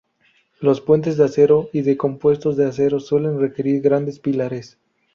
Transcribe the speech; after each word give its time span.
Los 0.61 0.81
puentes 0.81 1.15
de 1.17 1.25
acero 1.25 1.69
y 1.73 1.81
de 1.83 1.95
compuestos 1.95 2.57
de 2.57 2.65
acero 2.65 2.99
suelen 2.99 3.39
requerir 3.39 3.81
grandes 3.83 4.17
pilares. 4.17 4.79